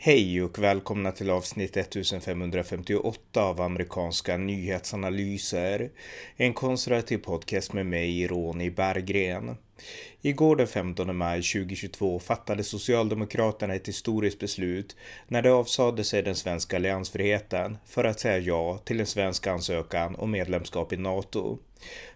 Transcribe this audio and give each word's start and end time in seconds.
Hej 0.00 0.42
och 0.42 0.58
välkomna 0.58 1.12
till 1.12 1.30
avsnitt 1.30 1.76
1558 1.76 3.42
av 3.42 3.60
amerikanska 3.60 4.36
nyhetsanalyser. 4.36 5.90
En 6.36 6.54
konservativ 6.54 7.18
podcast 7.18 7.72
med 7.72 7.86
mig, 7.86 8.26
Ronny 8.26 8.70
Berggren. 8.70 9.56
Igår 10.20 10.56
den 10.56 10.66
15 10.66 11.16
maj 11.16 11.42
2022 11.42 12.18
fattade 12.18 12.64
Socialdemokraterna 12.64 13.74
ett 13.74 13.88
historiskt 13.88 14.38
beslut 14.38 14.96
när 15.28 15.42
de 15.42 15.50
avsade 15.50 16.04
sig 16.04 16.22
den 16.22 16.34
svenska 16.34 16.76
alliansfriheten 16.76 17.78
för 17.86 18.04
att 18.04 18.20
säga 18.20 18.38
ja 18.38 18.78
till 18.84 19.00
en 19.00 19.06
svensk 19.06 19.46
ansökan 19.46 20.16
om 20.16 20.30
medlemskap 20.30 20.92
i 20.92 20.96
NATO. 20.96 21.58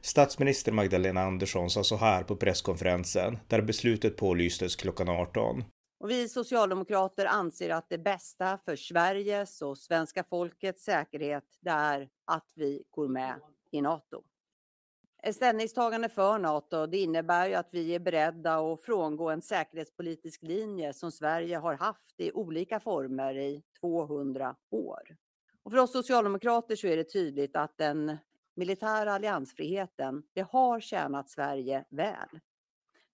Statsminister 0.01 0.73
Magdalena 0.73 1.23
Andersson 1.23 1.71
sa 1.71 1.85
så 1.85 1.97
här 1.97 2.23
på 2.23 2.37
presskonferensen 2.37 3.39
där 3.49 3.61
beslutet 3.61 4.17
pålystes 4.17 4.77
klockan 4.77 5.09
18. 5.09 5.65
Och 6.03 6.11
vi 6.11 6.29
socialdemokrater 6.29 7.27
anser 7.27 7.71
att 7.71 7.89
det 7.89 7.99
bästa 7.99 8.59
för 8.65 8.77
Sveriges 8.77 9.63
och 9.63 9.79
svenska 9.79 10.25
folkets 10.25 10.85
säkerhet 10.85 11.45
det 11.61 11.71
är 11.71 12.09
att 12.25 12.53
vi 12.55 12.85
går 12.91 13.09
med 13.09 13.41
i 13.71 13.81
Nato. 13.81 14.23
Ett 15.23 15.37
ställningstagande 15.37 16.09
för 16.09 16.39
Nato 16.39 16.87
det 16.87 16.99
innebär 16.99 17.49
ju 17.49 17.55
att 17.55 17.69
vi 17.75 17.95
är 17.95 17.99
beredda 17.99 18.57
att 18.57 18.83
frångå 18.83 19.31
en 19.31 19.43
säkerhetspolitisk 19.43 20.43
linje 20.43 20.93
som 20.93 21.13
Sverige 21.13 21.57
har 21.57 21.75
haft 21.75 22.21
i 22.21 22.33
olika 22.33 22.81
former 22.81 23.35
i 23.35 23.63
200 23.81 24.57
år. 24.71 25.17
Och 25.63 25.71
för 25.73 25.79
oss 25.79 25.93
socialdemokrater 25.93 26.77
så 26.77 26.87
är 26.87 26.97
det 26.97 27.05
tydligt 27.05 27.57
att 27.57 27.79
den 27.79 28.17
militära 28.55 29.13
alliansfriheten 29.13 30.23
det 30.33 30.47
har 30.51 30.81
tjänat 30.81 31.31
Sverige 31.31 31.85
väl. 31.89 32.41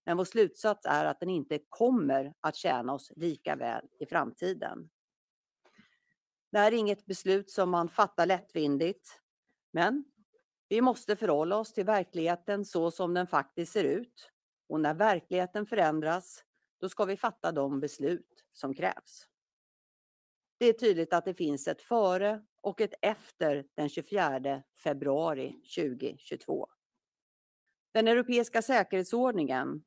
Men 0.05 0.17
vår 0.17 0.25
slutsats 0.25 0.85
är 0.85 1.05
att 1.05 1.19
den 1.19 1.29
inte 1.29 1.59
kommer 1.69 2.33
att 2.41 2.55
tjäna 2.55 2.93
oss 2.93 3.11
lika 3.15 3.55
väl 3.55 3.85
i 3.99 4.05
framtiden. 4.05 4.89
Det 6.51 6.59
här 6.59 6.71
är 6.71 6.77
inget 6.77 7.05
beslut 7.05 7.49
som 7.49 7.69
man 7.69 7.89
fattar 7.89 8.25
lättvindigt, 8.25 9.21
men 9.71 10.03
vi 10.69 10.81
måste 10.81 11.15
förhålla 11.15 11.57
oss 11.57 11.73
till 11.73 11.85
verkligheten 11.85 12.65
så 12.65 12.91
som 12.91 13.13
den 13.13 13.27
faktiskt 13.27 13.73
ser 13.73 13.83
ut. 13.83 14.31
Och 14.67 14.81
när 14.81 14.93
verkligheten 14.93 15.65
förändras, 15.65 16.43
då 16.79 16.89
ska 16.89 17.05
vi 17.05 17.17
fatta 17.17 17.51
de 17.51 17.79
beslut 17.79 18.45
som 18.53 18.73
krävs. 18.73 19.27
Det 20.57 20.65
är 20.65 20.73
tydligt 20.73 21.13
att 21.13 21.25
det 21.25 21.33
finns 21.33 21.67
ett 21.67 21.81
före 21.81 22.41
och 22.61 22.81
ett 22.81 22.93
efter 23.01 23.65
den 23.75 23.89
24 23.89 24.63
februari 24.83 25.61
2022. 25.75 26.67
Den 27.91 28.07
europeiska 28.07 28.61
säkerhetsordningen 28.61 29.83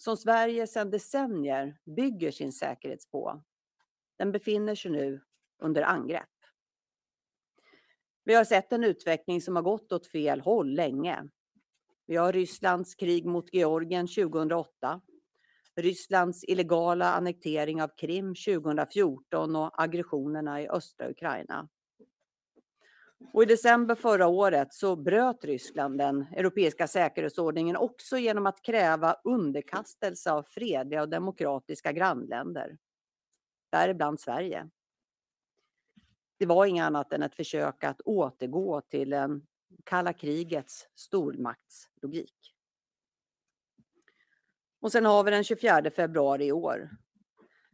som 0.00 0.16
Sverige 0.16 0.66
sedan 0.66 0.90
decennier 0.90 1.78
bygger 1.84 2.30
sin 2.30 2.52
säkerhet 2.52 3.10
på, 3.10 3.42
den 4.18 4.32
befinner 4.32 4.74
sig 4.74 4.90
nu 4.90 5.20
under 5.58 5.82
angrepp. 5.82 6.28
Vi 8.24 8.34
har 8.34 8.44
sett 8.44 8.72
en 8.72 8.84
utveckling 8.84 9.40
som 9.40 9.56
har 9.56 9.62
gått 9.62 9.92
åt 9.92 10.06
fel 10.06 10.40
håll 10.40 10.74
länge. 10.74 11.28
Vi 12.06 12.16
har 12.16 12.32
Rysslands 12.32 12.94
krig 12.94 13.26
mot 13.26 13.54
Georgien 13.54 14.06
2008, 14.06 15.00
Rysslands 15.76 16.44
illegala 16.44 17.12
annektering 17.12 17.82
av 17.82 17.88
Krim 17.88 18.34
2014 18.34 19.56
och 19.56 19.82
aggressionerna 19.82 20.62
i 20.62 20.68
östra 20.68 21.10
Ukraina. 21.10 21.68
Och 23.32 23.42
I 23.42 23.46
december 23.46 23.94
förra 23.94 24.26
året 24.26 24.74
så 24.74 24.96
bröt 24.96 25.44
Ryssland 25.44 25.98
den 25.98 26.26
europeiska 26.32 26.88
säkerhetsordningen 26.88 27.76
också 27.76 28.18
genom 28.18 28.46
att 28.46 28.62
kräva 28.62 29.16
underkastelse 29.24 30.32
av 30.32 30.42
fredliga 30.42 31.02
och 31.02 31.08
demokratiska 31.08 31.92
grannländer. 31.92 32.78
Däribland 33.70 34.20
Sverige. 34.20 34.68
Det 36.38 36.46
var 36.46 36.66
inget 36.66 36.84
annat 36.84 37.12
än 37.12 37.22
ett 37.22 37.34
försök 37.34 37.84
att 37.84 38.00
återgå 38.00 38.80
till 38.80 39.12
en 39.12 39.46
kalla 39.84 40.12
krigets 40.12 40.88
stormaktslogik. 40.94 42.54
Och 44.80 44.92
sen 44.92 45.04
har 45.04 45.24
vi 45.24 45.30
den 45.30 45.44
24 45.44 45.90
februari 45.90 46.46
i 46.46 46.52
år. 46.52 46.90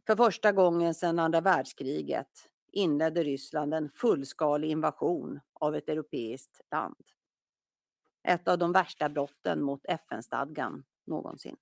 För 0.06 0.16
första 0.16 0.53
gången 0.53 0.94
sedan 0.94 1.19
andra 1.19 1.41
världskriget 1.41 2.50
inledde 2.74 3.22
Ryssland 3.22 3.74
en 3.74 3.90
fullskalig 3.90 4.70
invasion 4.70 5.40
av 5.52 5.76
ett 5.76 5.88
europeiskt 5.88 6.60
land. 6.70 6.96
Ett 8.22 8.48
av 8.48 8.58
de 8.58 8.72
värsta 8.72 9.08
brotten 9.08 9.62
mot 9.62 9.80
FN-stadgan 9.84 10.84
någonsin. 11.06 11.56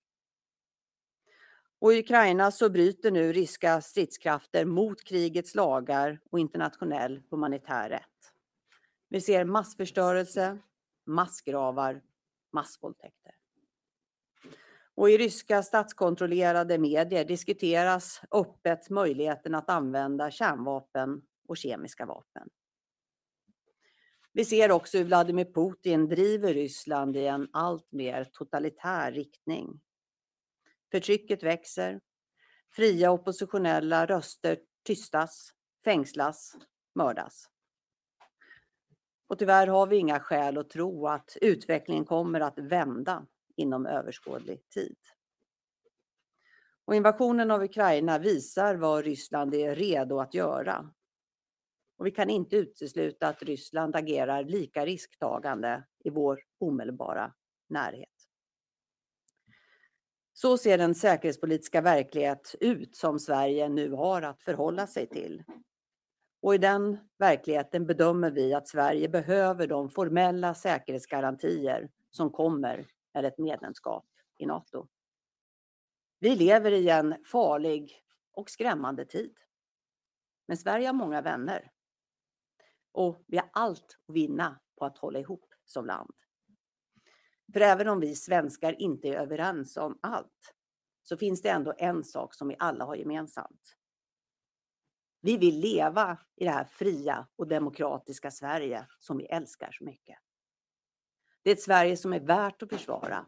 Och 1.78 1.92
I 1.92 2.00
Ukraina 2.00 2.50
så 2.50 2.70
bryter 2.70 3.10
nu 3.10 3.32
ryska 3.32 3.80
stridskrafter 3.80 4.64
mot 4.64 5.04
krigets 5.04 5.54
lagar 5.54 6.20
och 6.30 6.38
internationell 6.38 7.22
humanitär 7.30 7.88
rätt. 7.88 8.32
Vi 9.08 9.20
ser 9.20 9.44
massförstörelse, 9.44 10.58
massgravar, 11.06 12.02
massvåldtäkter. 12.52 13.34
Och 14.94 15.10
I 15.10 15.18
ryska 15.18 15.62
statskontrollerade 15.62 16.78
medier 16.78 17.24
diskuteras 17.24 18.20
öppet 18.30 18.90
möjligheten 18.90 19.54
att 19.54 19.70
använda 19.70 20.30
kärnvapen 20.30 21.22
och 21.48 21.56
kemiska 21.56 22.06
vapen. 22.06 22.48
Vi 24.32 24.44
ser 24.44 24.70
också 24.70 24.98
hur 24.98 25.04
Vladimir 25.04 25.44
Putin 25.44 26.08
driver 26.08 26.54
Ryssland 26.54 27.16
i 27.16 27.26
en 27.26 27.48
allt 27.52 27.92
mer 27.92 28.24
totalitär 28.24 29.12
riktning. 29.12 29.80
Förtrycket 30.90 31.42
växer. 31.42 32.00
Fria 32.70 33.10
oppositionella 33.10 34.06
röster 34.06 34.58
tystas, 34.86 35.52
fängslas, 35.84 36.56
mördas. 36.94 37.48
Och 39.26 39.38
tyvärr 39.38 39.66
har 39.66 39.86
vi 39.86 39.96
inga 39.96 40.20
skäl 40.20 40.58
att 40.58 40.70
tro 40.70 41.06
att 41.06 41.36
utvecklingen 41.40 42.04
kommer 42.04 42.40
att 42.40 42.58
vända 42.58 43.26
inom 43.62 43.86
överskådlig 43.86 44.68
tid. 44.68 44.96
Och 46.84 46.94
invasionen 46.94 47.50
av 47.50 47.62
Ukraina 47.62 48.18
visar 48.18 48.74
vad 48.74 49.04
Ryssland 49.04 49.54
är 49.54 49.74
redo 49.74 50.18
att 50.18 50.34
göra. 50.34 50.90
Och 51.96 52.06
vi 52.06 52.10
kan 52.10 52.30
inte 52.30 52.56
utesluta 52.56 53.28
att 53.28 53.42
Ryssland 53.42 53.96
agerar 53.96 54.44
lika 54.44 54.86
risktagande 54.86 55.84
i 56.04 56.10
vår 56.10 56.40
omedelbara 56.58 57.32
närhet. 57.68 58.08
Så 60.32 60.58
ser 60.58 60.78
den 60.78 60.94
säkerhetspolitiska 60.94 61.80
verklighet 61.80 62.54
ut 62.60 62.96
som 62.96 63.18
Sverige 63.18 63.68
nu 63.68 63.90
har 63.90 64.22
att 64.22 64.42
förhålla 64.42 64.86
sig 64.86 65.06
till. 65.06 65.42
Och 66.42 66.54
i 66.54 66.58
den 66.58 66.98
verkligheten 67.18 67.86
bedömer 67.86 68.30
vi 68.30 68.54
att 68.54 68.68
Sverige 68.68 69.08
behöver 69.08 69.66
de 69.66 69.90
formella 69.90 70.54
säkerhetsgarantier 70.54 71.90
som 72.10 72.30
kommer 72.30 72.86
eller 73.14 73.28
ett 73.28 73.38
medlemskap 73.38 74.06
i 74.38 74.46
Nato. 74.46 74.88
Vi 76.18 76.36
lever 76.36 76.72
i 76.72 76.88
en 76.88 77.24
farlig 77.24 78.04
och 78.32 78.50
skrämmande 78.50 79.04
tid. 79.04 79.38
Men 80.46 80.56
Sverige 80.56 80.86
har 80.86 80.94
många 80.94 81.22
vänner. 81.22 81.70
Och 82.92 83.24
vi 83.26 83.36
har 83.36 83.50
allt 83.52 83.98
att 84.08 84.14
vinna 84.14 84.60
på 84.78 84.84
att 84.84 84.98
hålla 84.98 85.18
ihop 85.18 85.54
som 85.64 85.86
land. 85.86 86.14
För 87.52 87.60
även 87.60 87.88
om 87.88 88.00
vi 88.00 88.14
svenskar 88.14 88.82
inte 88.82 89.08
är 89.08 89.14
överens 89.14 89.76
om 89.76 89.98
allt 90.02 90.54
så 91.02 91.16
finns 91.16 91.42
det 91.42 91.48
ändå 91.48 91.74
en 91.78 92.04
sak 92.04 92.34
som 92.34 92.48
vi 92.48 92.56
alla 92.58 92.84
har 92.84 92.94
gemensamt. 92.94 93.76
Vi 95.20 95.36
vill 95.36 95.60
leva 95.60 96.18
i 96.36 96.44
det 96.44 96.50
här 96.50 96.64
fria 96.64 97.28
och 97.36 97.48
demokratiska 97.48 98.30
Sverige 98.30 98.86
som 98.98 99.18
vi 99.18 99.24
älskar 99.24 99.72
så 99.72 99.84
mycket. 99.84 100.18
Det 101.44 101.50
är 101.50 101.54
ett 101.54 101.60
Sverige 101.60 101.96
som 101.96 102.12
är 102.12 102.20
värt 102.20 102.62
att 102.62 102.68
försvara. 102.68 103.26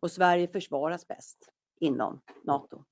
Och 0.00 0.10
Sverige 0.10 0.48
försvaras 0.48 1.08
bäst 1.08 1.38
inom 1.80 2.20
Nato. 2.44 2.84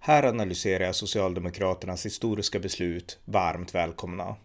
Här 0.00 0.22
analyserar 0.22 0.84
jag 0.84 0.94
Socialdemokraternas 0.94 2.06
historiska 2.06 2.58
beslut. 2.58 3.20
Varmt 3.24 3.74
välkomna. 3.74 4.36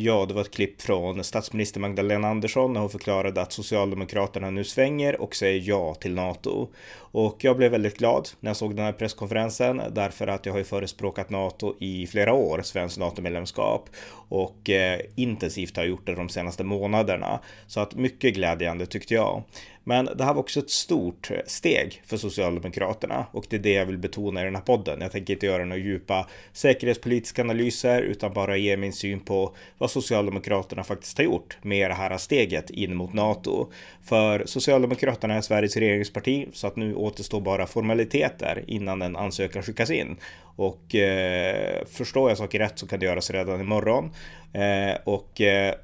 Ja, 0.00 0.26
det 0.28 0.34
var 0.34 0.40
ett 0.40 0.50
klipp 0.50 0.82
från 0.82 1.24
statsminister 1.24 1.80
Magdalena 1.80 2.28
Andersson 2.28 2.72
när 2.72 2.80
hon 2.80 2.90
förklarade 2.90 3.42
att 3.42 3.52
Socialdemokraterna 3.52 4.50
nu 4.50 4.64
svänger 4.64 5.20
och 5.20 5.36
säger 5.36 5.62
ja 5.68 5.94
till 5.94 6.14
NATO. 6.14 6.68
Och 6.96 7.44
jag 7.44 7.56
blev 7.56 7.70
väldigt 7.70 7.98
glad 7.98 8.28
när 8.40 8.50
jag 8.50 8.56
såg 8.56 8.76
den 8.76 8.84
här 8.84 8.92
presskonferensen 8.92 9.82
därför 9.90 10.26
att 10.26 10.46
jag 10.46 10.52
har 10.52 10.58
ju 10.58 10.64
förespråkat 10.64 11.30
NATO 11.30 11.74
i 11.80 12.06
flera 12.06 12.32
år, 12.32 12.62
svenskt 12.62 12.98
NATO-medlemskap 12.98 13.88
och 14.28 14.70
eh, 14.70 15.00
intensivt 15.16 15.76
har 15.76 15.84
gjort 15.84 16.06
det 16.06 16.14
de 16.14 16.28
senaste 16.28 16.64
månaderna. 16.64 17.40
Så 17.66 17.80
att 17.80 17.94
mycket 17.94 18.34
glädjande 18.34 18.86
tyckte 18.86 19.14
jag. 19.14 19.42
Men 19.88 20.04
det 20.04 20.24
här 20.24 20.34
var 20.34 20.40
också 20.40 20.60
ett 20.60 20.70
stort 20.70 21.30
steg 21.46 22.02
för 22.06 22.16
Socialdemokraterna 22.16 23.26
och 23.32 23.46
det 23.48 23.56
är 23.56 23.60
det 23.60 23.72
jag 23.72 23.86
vill 23.86 23.98
betona 23.98 24.40
i 24.40 24.44
den 24.44 24.54
här 24.54 24.62
podden. 24.62 25.00
Jag 25.00 25.12
tänker 25.12 25.34
inte 25.34 25.46
göra 25.46 25.64
några 25.64 25.82
djupa 25.82 26.28
säkerhetspolitiska 26.52 27.42
analyser 27.42 28.02
utan 28.02 28.32
bara 28.32 28.56
ge 28.56 28.76
min 28.76 28.92
syn 28.92 29.20
på 29.20 29.54
vad 29.78 29.87
Socialdemokraterna 29.88 30.84
faktiskt 30.84 31.18
har 31.18 31.24
gjort 31.24 31.58
med 31.62 31.90
det 31.90 31.94
här 31.94 32.18
steget 32.18 32.70
in 32.70 32.96
mot 32.96 33.12
NATO. 33.12 33.70
För 34.04 34.42
Socialdemokraterna 34.46 35.34
är 35.34 35.40
Sveriges 35.40 35.76
regeringsparti 35.76 36.48
så 36.52 36.66
att 36.66 36.76
nu 36.76 36.94
återstår 36.94 37.40
bara 37.40 37.66
formaliteter 37.66 38.64
innan 38.66 39.02
en 39.02 39.16
ansökan 39.16 39.62
skickas 39.62 39.90
in. 39.90 40.16
Och 40.58 40.94
eh, 40.94 41.84
förstår 41.86 42.30
jag 42.30 42.38
saker 42.38 42.58
rätt 42.58 42.78
så 42.78 42.86
kan 42.86 43.00
det 43.00 43.06
göras 43.06 43.30
redan 43.30 43.60
imorgon. 43.60 44.10
Eh, 44.52 44.98
och 45.04 45.40
eh, 45.40 45.74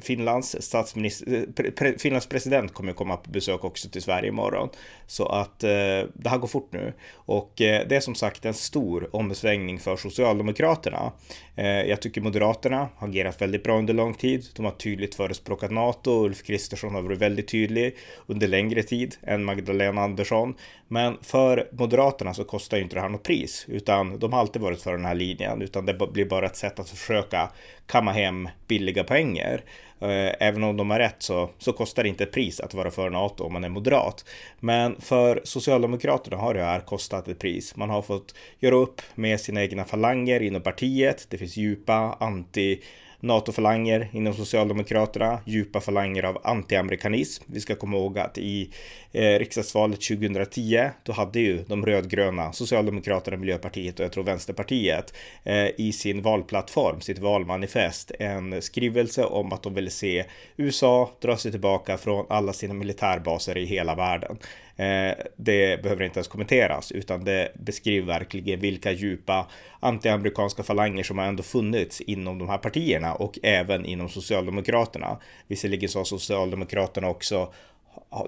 Finlands 0.00 0.56
statsminister, 0.60 1.46
eh, 1.56 1.70
pre, 1.70 1.98
Finlands 1.98 2.26
president 2.26 2.74
kommer 2.74 2.92
komma 2.92 3.16
på 3.16 3.30
besök 3.30 3.64
också 3.64 3.88
till 3.88 4.02
Sverige 4.02 4.28
imorgon. 4.28 4.68
Så 5.06 5.26
att 5.26 5.64
eh, 5.64 5.68
det 6.14 6.28
här 6.28 6.38
går 6.38 6.48
fort 6.48 6.72
nu. 6.72 6.92
Och 7.14 7.60
eh, 7.60 7.88
det 7.88 7.96
är 7.96 8.00
som 8.00 8.14
sagt 8.14 8.44
en 8.44 8.54
stor 8.54 9.16
omsvängning 9.16 9.78
för 9.78 9.96
Socialdemokraterna. 9.96 11.12
Eh, 11.56 11.66
jag 11.66 12.02
tycker 12.02 12.20
Moderaterna 12.20 12.88
har 12.96 13.08
agerat 13.08 13.42
väldigt 13.42 13.62
bra 13.62 13.78
under 13.78 13.94
lång 13.94 14.14
tid. 14.14 14.44
De 14.56 14.64
har 14.64 14.72
tydligt 14.72 15.14
förespråkat 15.14 15.70
NATO. 15.70 16.24
Ulf 16.24 16.42
Kristersson 16.42 16.94
har 16.94 17.02
varit 17.02 17.18
väldigt 17.18 17.48
tydlig 17.48 17.96
under 18.26 18.48
längre 18.48 18.82
tid 18.82 19.16
än 19.22 19.44
Magdalena 19.44 20.02
Andersson. 20.02 20.54
Men 20.88 21.16
för 21.22 21.68
Moderaterna 21.72 22.34
så 22.34 22.44
kostar 22.44 22.76
ju 22.76 22.82
inte 22.82 22.96
det 22.96 23.00
här 23.00 23.08
något 23.08 23.22
pris, 23.22 23.66
utan 23.88 24.18
de 24.18 24.32
har 24.32 24.40
alltid 24.40 24.62
varit 24.62 24.82
för 24.82 24.92
den 24.92 25.04
här 25.04 25.14
linjen, 25.14 25.62
utan 25.62 25.86
det 25.86 25.94
blir 26.12 26.24
bara 26.24 26.46
ett 26.46 26.56
sätt 26.56 26.78
att 26.78 26.88
försöka 26.88 27.50
kamma 27.86 28.12
hem 28.12 28.48
billiga 28.66 29.04
poänger. 29.04 29.64
Eh, 30.00 30.34
även 30.40 30.64
om 30.64 30.76
de 30.76 30.90
har 30.90 30.98
rätt 30.98 31.22
så, 31.22 31.50
så 31.58 31.72
kostar 31.72 32.02
det 32.02 32.08
inte 32.08 32.24
ett 32.24 32.32
pris 32.32 32.60
att 32.60 32.74
vara 32.74 32.90
för 32.90 33.10
NATO 33.10 33.44
om 33.44 33.52
man 33.52 33.64
är 33.64 33.68
moderat. 33.68 34.24
Men 34.60 35.00
för 35.00 35.40
Socialdemokraterna 35.44 36.36
har 36.36 36.54
det 36.54 36.62
här 36.62 36.80
kostat 36.80 37.28
ett 37.28 37.38
pris. 37.38 37.76
Man 37.76 37.90
har 37.90 38.02
fått 38.02 38.34
göra 38.58 38.74
upp 38.74 39.02
med 39.14 39.40
sina 39.40 39.62
egna 39.62 39.84
falanger 39.84 40.42
inom 40.42 40.62
partiet. 40.62 41.26
Det 41.30 41.38
finns 41.38 41.56
djupa 41.56 42.16
anti 42.20 42.80
NATO-falanger 43.20 44.08
inom 44.12 44.34
Socialdemokraterna, 44.34 45.40
djupa 45.44 45.80
falanger 45.80 46.22
av 46.22 46.40
antiamerikanism. 46.44 47.44
Vi 47.46 47.60
ska 47.60 47.74
komma 47.74 47.96
ihåg 47.96 48.18
att 48.18 48.38
i 48.38 48.70
eh, 49.12 49.38
riksdagsvalet 49.38 50.00
2010, 50.00 50.90
då 51.02 51.12
hade 51.12 51.40
ju 51.40 51.64
de 51.66 51.86
rödgröna, 51.86 52.52
Socialdemokraterna, 52.52 53.36
Miljöpartiet 53.36 53.98
och 53.98 54.04
jag 54.04 54.12
tror 54.12 54.24
Vänsterpartiet 54.24 55.14
eh, 55.44 55.68
i 55.76 55.92
sin 55.92 56.22
valplattform, 56.22 57.00
sitt 57.00 57.18
valmanifest, 57.18 58.12
en 58.18 58.62
skrivelse 58.62 59.24
om 59.24 59.52
att 59.52 59.62
de 59.62 59.74
ville 59.74 59.90
se 59.90 60.24
USA 60.56 61.10
dra 61.20 61.36
sig 61.36 61.50
tillbaka 61.50 61.98
från 61.98 62.26
alla 62.28 62.52
sina 62.52 62.74
militärbaser 62.74 63.58
i 63.58 63.64
hela 63.64 63.94
världen. 63.94 64.38
Eh, 64.78 65.14
det 65.36 65.82
behöver 65.82 66.04
inte 66.04 66.18
ens 66.18 66.28
kommenteras, 66.28 66.92
utan 66.92 67.24
det 67.24 67.52
beskriver 67.54 68.06
verkligen 68.06 68.60
vilka 68.60 68.92
djupa 68.92 69.46
antiamerikanska 69.80 70.62
falanger 70.62 71.02
som 71.02 71.18
har 71.18 71.24
ändå 71.24 71.42
funnits 71.42 72.00
inom 72.00 72.38
de 72.38 72.48
här 72.48 72.58
partierna 72.58 73.14
och 73.14 73.38
även 73.42 73.84
inom 73.86 74.08
Socialdemokraterna. 74.08 75.18
Visserligen 75.46 75.88
så 75.88 75.98
har 75.98 76.04
Socialdemokraterna 76.04 77.08
också 77.08 77.52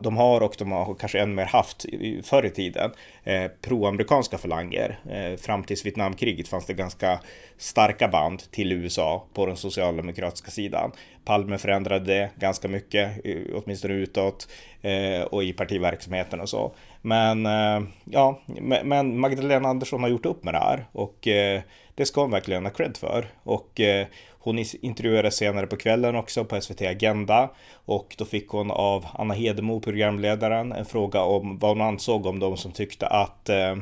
de 0.00 0.16
har 0.16 0.40
och 0.40 0.54
de 0.58 0.72
har 0.72 0.94
kanske 0.94 1.20
än 1.20 1.34
mer 1.34 1.44
haft 1.44 1.86
förr 2.22 2.46
i 2.46 2.50
tiden 2.50 2.90
eh, 3.24 3.50
proamerikanska 3.62 4.38
falanger. 4.38 4.98
Eh, 5.10 5.36
fram 5.36 5.64
till 5.64 5.76
Vietnamkriget 5.84 6.48
fanns 6.48 6.66
det 6.66 6.74
ganska 6.74 7.20
starka 7.58 8.08
band 8.08 8.50
till 8.50 8.72
USA 8.72 9.26
på 9.34 9.46
den 9.46 9.56
socialdemokratiska 9.56 10.50
sidan. 10.50 10.92
Palme 11.24 11.58
förändrade 11.58 12.04
det 12.04 12.30
ganska 12.36 12.68
mycket, 12.68 13.10
åtminstone 13.54 13.94
utåt 13.94 14.48
eh, 14.82 15.22
och 15.22 15.44
i 15.44 15.52
partiverksamheten 15.52 16.40
och 16.40 16.48
så. 16.48 16.72
Men 17.02 17.46
eh, 17.46 17.82
ja, 18.04 18.40
men 18.84 19.18
Magdalena 19.18 19.68
Andersson 19.68 20.02
har 20.02 20.10
gjort 20.10 20.26
upp 20.26 20.44
med 20.44 20.54
det 20.54 20.58
här 20.58 20.86
och 20.92 21.28
eh, 21.28 21.60
det 21.94 22.06
ska 22.06 22.20
hon 22.20 22.30
verkligen 22.30 22.64
ha 22.64 22.72
cred 22.72 22.96
för. 22.96 23.26
Och 23.42 23.80
eh, 23.80 24.06
hon 24.42 24.64
intervjuades 24.80 25.36
senare 25.36 25.66
på 25.66 25.76
kvällen 25.76 26.16
också 26.16 26.44
på 26.44 26.60
SVT 26.60 26.82
Agenda 26.82 27.50
och 27.72 28.14
då 28.18 28.24
fick 28.24 28.48
hon 28.48 28.70
av 28.70 29.06
Anna 29.12 29.34
Hedemo, 29.34 29.80
programledaren, 29.80 30.72
en 30.72 30.84
fråga 30.84 31.22
om 31.22 31.58
vad 31.58 31.70
hon 31.70 31.80
ansåg 31.80 32.26
om 32.26 32.38
de 32.38 32.56
som 32.56 32.72
tyckte 32.72 33.06
att 33.06 33.48
eh, 33.48 33.76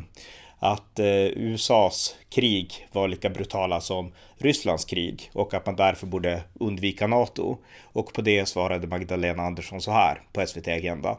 att 0.58 0.98
eh, 0.98 1.24
USAs 1.24 2.16
krig 2.30 2.88
var 2.92 3.08
lika 3.08 3.30
brutala 3.30 3.80
som 3.80 4.12
Rysslands 4.36 4.84
krig 4.84 5.30
och 5.32 5.54
att 5.54 5.66
man 5.66 5.76
därför 5.76 6.06
borde 6.06 6.42
undvika 6.54 7.06
NATO. 7.06 7.56
Och 7.82 8.12
på 8.12 8.22
det 8.22 8.46
svarade 8.46 8.86
Magdalena 8.86 9.42
Andersson 9.42 9.80
så 9.80 9.90
här 9.90 10.22
på 10.32 10.46
SVT 10.46 10.68
Agenda. 10.68 11.18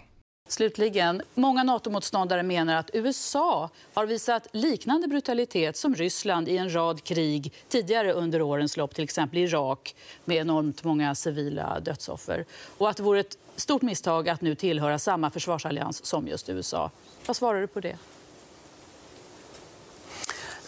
Slutligen, 0.49 1.21
många 1.33 1.63
NATO-motståndare 1.63 2.43
menar 2.43 2.75
att 2.75 2.89
USA 2.93 3.69
har 3.93 4.05
visat 4.05 4.47
liknande 4.51 5.07
brutalitet 5.07 5.77
som 5.77 5.95
Ryssland 5.95 6.49
i 6.49 6.57
en 6.57 6.75
rad 6.75 7.03
krig 7.03 7.53
tidigare 7.67 8.13
under 8.13 8.41
årens 8.41 8.77
lopp, 8.77 8.95
till 8.95 9.03
exempel 9.03 9.37
i 9.37 9.41
Irak 9.41 9.95
med 10.25 10.37
enormt 10.37 10.83
många 10.83 11.15
civila 11.15 11.79
dödsoffer. 11.79 12.45
Och 12.77 12.89
att 12.89 12.97
det 12.97 13.03
vore 13.03 13.19
ett 13.19 13.37
stort 13.55 13.81
misstag 13.81 14.29
att 14.29 14.41
nu 14.41 14.55
tillhöra 14.55 14.99
samma 14.99 15.29
försvarsallians 15.29 16.05
som 16.05 16.27
just 16.27 16.49
USA. 16.49 16.91
Vad 17.25 17.35
svarar 17.35 17.61
du 17.61 17.67
på 17.67 17.79
det? 17.79 17.97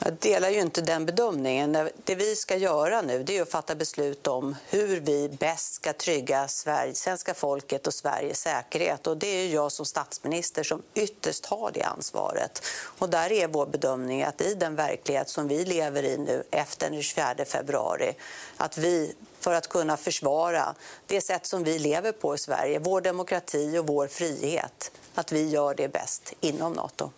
Jag 0.03 0.13
delar 0.13 0.49
ju 0.49 0.61
inte 0.61 0.81
den 0.81 1.05
bedömningen. 1.05 1.89
Det 2.03 2.15
vi 2.15 2.35
ska 2.35 2.55
göra 2.55 3.01
nu 3.01 3.23
det 3.23 3.37
är 3.37 3.41
att 3.41 3.51
fatta 3.51 3.75
beslut 3.75 4.27
om 4.27 4.55
hur 4.69 4.99
vi 4.99 5.29
bäst 5.29 5.73
ska 5.73 5.93
trygga 5.93 6.47
Sverige, 6.47 6.95
svenska 6.95 7.33
folket 7.33 7.87
och 7.87 7.93
Sveriges 7.93 8.41
säkerhet. 8.41 9.07
Och 9.07 9.17
det 9.17 9.27
är 9.27 9.47
jag 9.47 9.71
som 9.71 9.85
statsminister 9.85 10.63
som 10.63 10.81
ytterst 10.93 11.45
har 11.45 11.71
det 11.71 11.83
ansvaret. 11.83 12.61
Och 12.99 13.09
där 13.09 13.31
är 13.31 13.47
vår 13.47 13.65
bedömning 13.65 14.23
att 14.23 14.41
i 14.41 14.55
den 14.55 14.75
verklighet 14.75 15.29
som 15.29 15.47
vi 15.47 15.65
lever 15.65 16.03
i 16.03 16.17
nu 16.17 16.43
efter 16.51 16.89
den 16.89 17.01
24 17.01 17.45
februari, 17.45 18.13
att 18.57 18.77
vi 18.77 19.15
för 19.39 19.53
att 19.53 19.69
kunna 19.69 19.97
försvara 19.97 20.75
det 21.05 21.21
sätt 21.21 21.45
som 21.45 21.63
vi 21.63 21.79
lever 21.79 22.11
på 22.11 22.35
i 22.35 22.37
Sverige, 22.37 22.79
vår 22.79 23.01
demokrati 23.01 23.77
och 23.77 23.87
vår 23.87 24.07
frihet, 24.07 24.91
att 25.15 25.31
vi 25.31 25.49
gör 25.49 25.75
det 25.75 25.87
bäst 25.87 26.33
inom 26.39 26.73
Nato. 26.73 27.11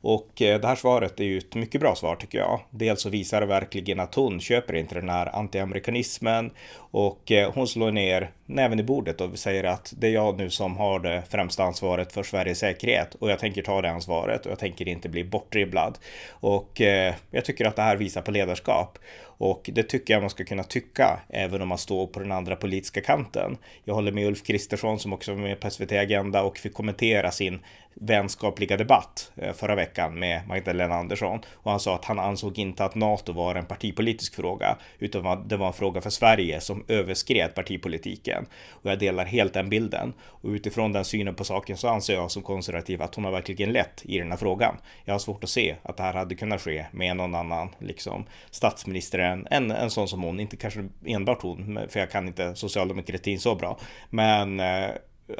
Och 0.00 0.42
eh, 0.42 0.60
det 0.60 0.68
här 0.68 0.76
svaret 0.76 1.20
är 1.20 1.24
ju 1.24 1.38
ett 1.38 1.54
mycket 1.54 1.80
bra 1.80 1.94
svar 1.94 2.16
tycker 2.16 2.38
jag. 2.38 2.60
Dels 2.70 3.02
så 3.02 3.08
visar 3.08 3.40
det 3.40 3.46
verkligen 3.46 4.00
att 4.00 4.14
hon 4.14 4.40
köper 4.40 4.74
inte 4.74 4.94
den 4.94 5.08
här 5.08 5.36
antiamerikanismen 5.36 6.50
och 6.90 7.32
eh, 7.32 7.52
hon 7.52 7.68
slår 7.68 7.90
ner 7.90 8.30
näven 8.46 8.80
i 8.80 8.82
bordet 8.82 9.20
och 9.20 9.38
säger 9.38 9.64
att 9.64 9.94
det 9.98 10.06
är 10.06 10.12
jag 10.12 10.38
nu 10.38 10.50
som 10.50 10.76
har 10.76 11.00
det 11.00 11.22
främsta 11.28 11.62
ansvaret 11.62 12.12
för 12.12 12.22
Sveriges 12.22 12.58
säkerhet 12.58 13.14
och 13.14 13.30
jag 13.30 13.38
tänker 13.38 13.62
ta 13.62 13.82
det 13.82 13.90
ansvaret 13.90 14.46
och 14.46 14.52
jag 14.52 14.58
tänker 14.58 14.88
inte 14.88 15.08
bli 15.08 15.24
bortdribblad. 15.24 15.98
Och 16.30 16.80
eh, 16.80 17.14
jag 17.30 17.44
tycker 17.44 17.64
att 17.64 17.76
det 17.76 17.82
här 17.82 17.96
visar 17.96 18.22
på 18.22 18.30
ledarskap. 18.30 18.98
Och 19.40 19.70
det 19.72 19.82
tycker 19.82 20.14
jag 20.14 20.20
man 20.20 20.30
ska 20.30 20.44
kunna 20.44 20.64
tycka 20.64 21.20
även 21.28 21.62
om 21.62 21.68
man 21.68 21.78
står 21.78 22.06
på 22.06 22.20
den 22.20 22.32
andra 22.32 22.56
politiska 22.56 23.00
kanten. 23.00 23.56
Jag 23.84 23.94
håller 23.94 24.12
med 24.12 24.26
Ulf 24.26 24.42
Kristersson 24.42 24.98
som 24.98 25.12
också 25.12 25.32
var 25.34 25.40
med 25.40 25.60
på 25.60 25.70
SVT 25.70 25.92
Agenda 25.92 26.42
och 26.42 26.58
fick 26.58 26.74
kommentera 26.74 27.30
sin 27.30 27.60
vänskapliga 27.94 28.76
debatt 28.76 29.32
förra 29.54 29.74
veckan 29.74 29.87
med 30.10 30.48
Magdalena 30.48 30.94
Andersson. 30.94 31.40
Och 31.54 31.70
han 31.70 31.80
sa 31.80 31.94
att 31.94 32.04
han 32.04 32.18
ansåg 32.18 32.58
inte 32.58 32.84
att 32.84 32.94
NATO 32.94 33.32
var 33.32 33.54
en 33.54 33.64
partipolitisk 33.64 34.34
fråga, 34.34 34.76
utan 34.98 35.48
det 35.48 35.56
var 35.56 35.66
en 35.66 35.72
fråga 35.72 36.00
för 36.00 36.10
Sverige 36.10 36.60
som 36.60 36.84
överskred 36.88 37.54
partipolitiken. 37.54 38.46
Och 38.70 38.90
jag 38.90 38.98
delar 38.98 39.24
helt 39.24 39.54
den 39.54 39.68
bilden. 39.70 40.12
Och 40.20 40.48
utifrån 40.50 40.92
den 40.92 41.04
synen 41.04 41.34
på 41.34 41.44
saken 41.44 41.76
så 41.76 41.88
anser 41.88 42.14
jag 42.14 42.30
som 42.30 42.42
konservativ 42.42 43.02
att 43.02 43.14
hon 43.14 43.24
har 43.24 43.32
verkligen 43.32 43.72
lätt 43.72 44.02
i 44.04 44.18
den 44.18 44.30
här 44.30 44.38
frågan. 44.38 44.76
Jag 45.04 45.14
har 45.14 45.18
svårt 45.18 45.44
att 45.44 45.50
se 45.50 45.76
att 45.82 45.96
det 45.96 46.02
här 46.02 46.14
hade 46.14 46.34
kunnat 46.34 46.60
ske 46.60 46.86
med 46.92 47.16
någon 47.16 47.34
annan 47.34 47.68
liksom 47.78 48.24
statsminister 48.50 49.18
än 49.18 49.46
en, 49.50 49.70
en 49.70 49.90
sån 49.90 50.08
som 50.08 50.22
hon, 50.22 50.40
inte 50.40 50.56
kanske 50.56 50.88
enbart 51.06 51.42
hon, 51.42 51.78
för 51.88 52.00
jag 52.00 52.10
kan 52.10 52.28
inte 52.28 52.54
socialdemokratin 52.54 53.40
så 53.40 53.54
bra. 53.54 53.78
Men 54.10 54.60
eh, 54.60 54.90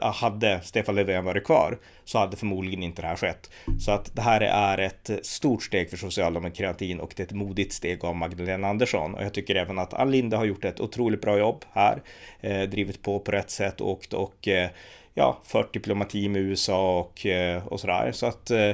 Eh, 0.03 0.13
hade 0.13 0.61
Stefan 0.61 0.95
Löfven 0.95 1.25
varit 1.25 1.45
kvar 1.45 1.79
så 2.05 2.19
hade 2.19 2.37
förmodligen 2.37 2.83
inte 2.83 3.03
det 3.03 3.09
här 3.09 3.17
skett. 3.17 3.51
Så 3.81 3.91
att 3.91 4.17
det 4.17 4.23
här 4.23 4.41
är 4.41 4.79
ett 4.79 5.11
stort 5.23 5.63
steg 5.63 5.91
för 5.91 5.97
socialdemokratin 5.97 7.01
och 7.01 7.13
det 7.17 7.23
är 7.23 7.27
ett 7.27 7.33
modigt 7.33 7.73
steg 7.73 8.05
av 8.05 8.17
Magdalena 8.17 8.69
Andersson. 8.69 9.15
Och 9.15 9.25
jag 9.25 9.35
tycker 9.35 9.55
även 9.55 9.79
att 9.79 9.95
Ann 9.95 10.11
Linde 10.11 10.37
har 10.37 10.45
gjort 10.45 10.65
ett 10.65 10.81
otroligt 10.81 11.21
bra 11.21 11.39
jobb 11.39 11.65
här, 11.73 12.03
eh, 12.41 12.63
drivit 12.63 13.03
på 13.03 13.19
på 13.19 13.31
rätt 13.31 13.51
sätt 13.51 13.81
och, 13.81 14.07
och 14.15 14.49
eh, 14.49 14.71
ja, 15.15 15.39
fört 15.45 15.75
diplomati 15.75 16.29
med 16.29 16.43
USA 16.43 16.99
och, 16.99 17.27
eh, 17.27 17.67
och 17.67 17.81
sådär. 17.81 18.13
Så 18.13 18.27
att 18.27 18.51
eh, 18.51 18.73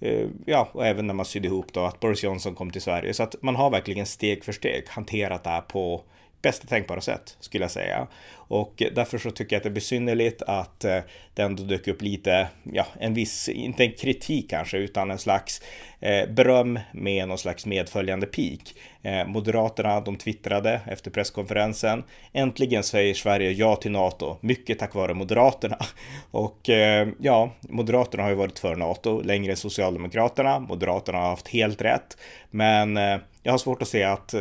eh, 0.00 0.26
ja, 0.46 0.68
och 0.72 0.86
även 0.86 1.06
när 1.06 1.14
man 1.14 1.26
sydde 1.26 1.48
ihop 1.48 1.72
då 1.72 1.80
att 1.80 2.00
Boris 2.00 2.24
Johnson 2.24 2.54
kom 2.54 2.70
till 2.70 2.82
Sverige. 2.82 3.14
Så 3.14 3.22
att 3.22 3.34
man 3.42 3.56
har 3.56 3.70
verkligen 3.70 4.06
steg 4.06 4.44
för 4.44 4.52
steg 4.52 4.88
hanterat 4.88 5.44
det 5.44 5.50
här 5.50 5.60
på 5.60 6.02
bästa 6.42 6.66
tänkbara 6.66 7.00
sätt 7.00 7.36
skulle 7.40 7.64
jag 7.64 7.70
säga. 7.70 8.06
Och 8.52 8.82
därför 8.92 9.18
så 9.18 9.30
tycker 9.30 9.56
jag 9.56 9.58
att 9.60 9.62
det 9.62 9.68
är 9.68 9.74
besynnerligt 9.74 10.42
att 10.42 10.84
eh, 10.84 10.98
det 11.34 11.42
ändå 11.42 11.62
dök 11.62 11.88
upp 11.88 12.02
lite, 12.02 12.48
ja, 12.62 12.86
en 13.00 13.14
viss, 13.14 13.48
inte 13.48 13.84
en 13.84 13.92
kritik 13.92 14.50
kanske, 14.50 14.78
utan 14.78 15.10
en 15.10 15.18
slags 15.18 15.62
eh, 16.00 16.28
beröm 16.30 16.78
med 16.92 17.28
någon 17.28 17.38
slags 17.38 17.66
medföljande 17.66 18.26
pik. 18.26 18.74
Eh, 19.02 19.26
Moderaterna, 19.26 20.00
de 20.00 20.16
twittrade 20.16 20.80
efter 20.86 21.10
presskonferensen. 21.10 22.04
Äntligen 22.32 22.82
säger 22.82 23.14
Sverige 23.14 23.50
ja 23.50 23.76
till 23.76 23.90
NATO, 23.90 24.36
mycket 24.40 24.78
tack 24.78 24.94
vare 24.94 25.14
Moderaterna. 25.14 25.78
Och 26.30 26.70
ja, 27.18 27.52
Moderaterna 27.60 28.22
har 28.22 28.30
ju 28.30 28.36
varit 28.36 28.58
för 28.58 28.76
NATO 28.76 29.20
längre 29.22 29.52
än 29.52 29.56
Socialdemokraterna. 29.56 30.58
Moderaterna 30.58 31.18
har 31.18 31.28
haft 31.28 31.48
helt 31.48 31.82
rätt. 31.82 32.16
Men 32.50 32.96
jag 33.42 33.52
har 33.52 33.58
svårt 33.58 33.82
att 33.82 33.88
se 33.88 34.02
att 34.02 34.34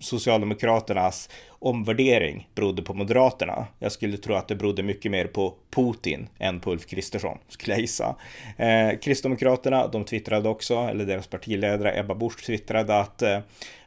Socialdemokraternas 0.00 1.28
omvärdering 1.58 2.48
berodde 2.54 2.82
på 2.82 2.94
Moderaterna. 2.94 3.66
Jag 3.78 3.92
skulle 3.92 4.16
tro 4.16 4.34
att 4.34 4.48
det 4.48 4.54
berodde 4.56 4.82
mycket 4.82 5.10
mer 5.10 5.26
på 5.26 5.54
Putin 5.70 6.28
än 6.38 6.60
på 6.60 6.72
Ulf 6.72 6.86
Kristersson, 6.86 7.38
skulle 7.48 7.74
jag 7.74 7.80
gissa. 7.80 8.16
Eh, 8.56 8.98
Kristdemokraterna, 8.98 9.88
de 9.88 10.04
twittrade 10.04 10.48
också, 10.48 10.74
eller 10.74 11.04
deras 11.04 11.26
partiledare 11.26 12.00
Ebba 12.00 12.14
Busch 12.14 12.46
twittrade 12.46 13.00
att 13.00 13.22
eh, 13.22 13.38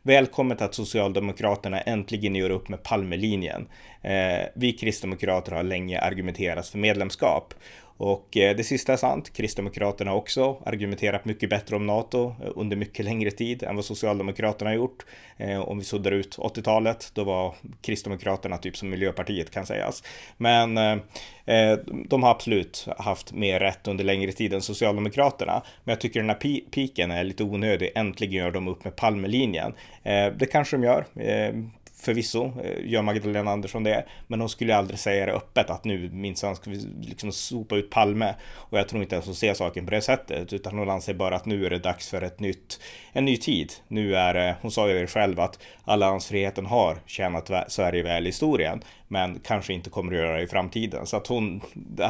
Välkommet 0.02 0.62
att 0.62 0.74
Socialdemokraterna 0.74 1.82
äntligen 1.82 2.36
gör 2.36 2.50
upp 2.50 2.70
med 2.70 2.84
Palmelinjen. 2.84 3.68
Eh, 4.02 4.48
vi 4.56 4.74
kristdemokrater 4.74 5.52
har 5.52 5.64
länge 5.64 6.00
argumenterat 6.00 6.68
för 6.68 6.78
medlemskap 6.78 7.54
och 8.00 8.38
eh, 8.38 8.56
det 8.56 8.63
sista 8.63 8.94
är 8.94 8.98
sant. 8.98 9.34
Kristdemokraterna 9.34 10.12
har 10.12 10.18
också 10.18 10.58
argumenterat 10.65 11.25
mycket 11.25 11.50
bättre 11.50 11.75
om 11.75 11.86
NATO 11.86 12.36
eh, 12.44 12.51
under 12.56 12.77
mycket 12.77 13.06
längre 13.06 13.32
tid 13.32 13.63
än 13.63 13.75
vad 13.75 13.86
Socialdemokraterna 13.86 14.70
har 14.70 14.75
gjort. 14.75 15.06
Eh, 15.38 15.60
om 15.60 15.79
vi 15.79 15.86
suddar 15.86 16.12
ut 16.12 16.38
80-talet, 16.38 17.12
då 17.13 17.24
var 17.24 17.56
Kristdemokraterna 17.82 18.58
typ 18.58 18.77
som 18.77 18.89
Miljöpartiet 18.89 19.51
kan 19.51 19.65
sägas. 19.65 20.03
Men 20.38 20.75
de 22.10 22.24
har 22.24 22.32
absolut 22.32 22.88
haft 22.98 23.34
mer 23.34 23.60
rätt 23.60 23.88
under 23.88 24.03
längre 24.03 24.32
tid 24.32 24.53
än 24.53 24.62
Socialdemokraterna. 24.62 25.63
Men 25.84 25.91
jag 25.94 26.01
tycker 26.01 26.20
den 26.20 26.29
här 26.29 26.62
piken 26.72 27.12
är 27.12 27.24
lite 27.24 27.44
onödig. 27.44 27.91
Äntligen 27.96 28.34
gör 28.34 28.51
de 28.51 28.68
upp 28.68 28.84
med 28.84 28.96
Palmelinjen. 28.96 29.74
Det 30.38 30.51
kanske 30.51 30.77
de 30.77 30.84
gör. 30.84 31.06
Förvisso 32.01 32.51
eh, 32.63 32.91
gör 32.91 33.01
Magdalena 33.01 33.51
Andersson 33.51 33.84
det, 33.84 34.06
men 34.27 34.39
hon 34.39 34.50
skulle 34.50 34.75
aldrig 34.75 35.00
säga 35.00 35.25
det 35.25 35.32
öppet 35.32 35.70
att 35.70 35.84
nu 35.84 36.10
minsann 36.10 36.56
ska 36.56 36.70
vi 36.70 36.77
liksom 37.01 37.32
sopa 37.32 37.75
ut 37.75 37.89
Palme. 37.89 38.36
Och 38.51 38.79
jag 38.79 38.88
tror 38.88 39.01
inte 39.01 39.15
ens 39.15 39.25
hon 39.25 39.36
ser 39.36 39.53
saken 39.53 39.86
på 39.86 39.91
det 39.91 40.01
sättet, 40.01 40.53
utan 40.53 40.77
hon 40.77 40.89
anser 40.89 41.13
bara 41.13 41.36
att 41.36 41.46
nu 41.46 41.65
är 41.65 41.70
det 41.70 41.79
dags 41.79 42.10
för 42.10 42.22
ett 42.22 42.39
nytt, 42.39 42.79
en 43.13 43.25
ny 43.25 43.38
tid. 43.38 43.74
Nu 43.88 44.15
är 44.15 44.34
det, 44.34 44.56
hon 44.62 44.72
sa 44.72 44.89
ju 44.89 45.00
det 45.00 45.08
själv 45.08 45.39
att 45.39 45.60
alliansfriheten 45.84 46.65
har 46.65 46.98
tjänat 47.06 47.72
Sverige 47.72 48.03
väl 48.03 48.24
i 48.24 48.29
historien, 48.29 48.82
men 49.12 49.39
kanske 49.39 49.74
inte 49.74 49.89
kommer 49.89 50.12
att 50.12 50.18
göra 50.18 50.38
det 50.38 50.44
i 50.44 50.48
framtiden. 50.48 51.06
Så 51.06 51.18
att 51.18 51.28
hon, 51.28 51.62